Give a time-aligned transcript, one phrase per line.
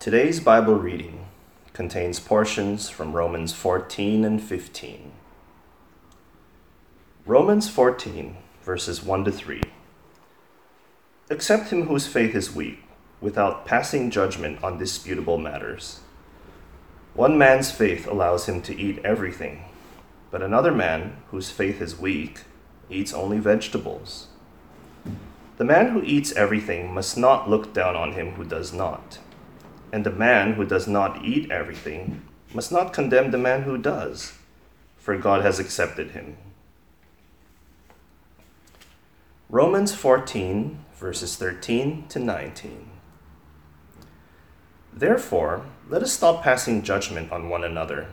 [0.00, 1.26] Today's Bible reading
[1.74, 5.12] contains portions from Romans 14 and 15.
[7.26, 9.60] Romans 14, verses 1 to 3.
[11.28, 12.82] Accept him whose faith is weak,
[13.20, 16.00] without passing judgment on disputable matters.
[17.12, 19.64] One man's faith allows him to eat everything,
[20.30, 22.44] but another man, whose faith is weak,
[22.88, 24.28] eats only vegetables.
[25.58, 29.18] The man who eats everything must not look down on him who does not
[29.92, 32.22] and the man who does not eat everything
[32.54, 34.34] must not condemn the man who does,
[34.98, 36.36] for God has accepted him.
[39.48, 42.88] Romans 14, verses 13 to 19.
[44.92, 48.08] Therefore, let us stop passing judgment on one another.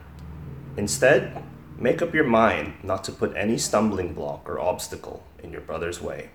[0.78, 1.44] Instead,
[1.78, 6.02] make up your mind not to put any stumbling block or obstacle in your brother's
[6.02, 6.30] way.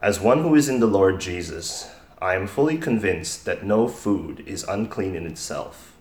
[0.00, 1.90] As one who is in the Lord Jesus,
[2.24, 5.94] I am fully convinced that no food is unclean in itself.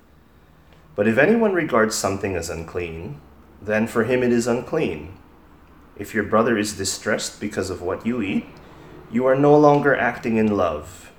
[0.95, 3.19] But if anyone regards something as unclean,
[3.61, 5.17] then for him it is unclean.
[5.97, 8.45] If your brother is distressed because of what you eat,
[9.11, 11.11] you are no longer acting in love.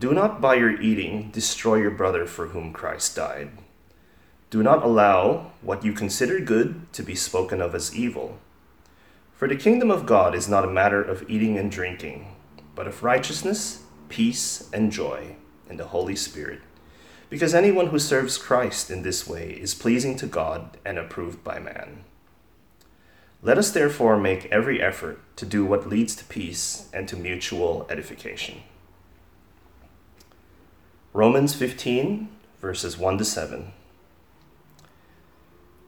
[0.00, 3.50] Do not by your eating destroy your brother for whom Christ died.
[4.48, 8.38] Do not allow what you consider good to be spoken of as evil.
[9.34, 12.34] For the kingdom of God is not a matter of eating and drinking,
[12.74, 13.83] but of righteousness
[14.14, 15.34] peace, and joy
[15.68, 16.60] in the Holy Spirit.
[17.28, 21.58] Because anyone who serves Christ in this way is pleasing to God and approved by
[21.58, 22.04] man.
[23.42, 27.88] Let us therefore make every effort to do what leads to peace and to mutual
[27.90, 28.62] edification.
[31.12, 32.28] Romans 15,
[32.60, 33.72] verses 1 to 7.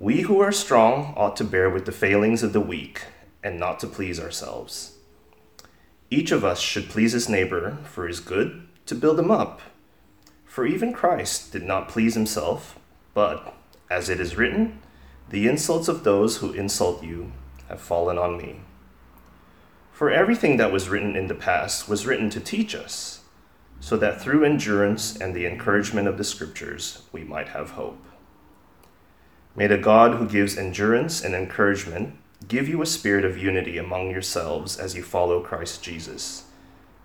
[0.00, 3.04] We who are strong ought to bear with the failings of the weak
[3.44, 4.95] and not to please ourselves.
[6.10, 9.60] Each of us should please his neighbor for his good to build him up.
[10.44, 12.78] For even Christ did not please himself,
[13.12, 13.54] but,
[13.90, 14.80] as it is written,
[15.28, 17.32] the insults of those who insult you
[17.68, 18.60] have fallen on me.
[19.92, 23.24] For everything that was written in the past was written to teach us,
[23.80, 28.02] so that through endurance and the encouragement of the Scriptures we might have hope.
[29.56, 32.14] May the God who gives endurance and encouragement
[32.48, 36.44] give you a spirit of unity among yourselves as you follow Christ Jesus,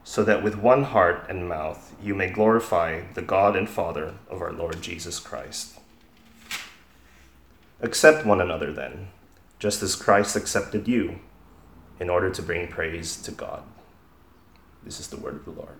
[0.03, 4.41] so that with one heart and mouth you may glorify the God and Father of
[4.41, 5.79] our Lord Jesus Christ.
[7.81, 9.07] Accept one another then,
[9.57, 11.19] just as Christ accepted you,
[11.99, 13.63] in order to bring praise to God.
[14.83, 15.79] This is the word of the Lord.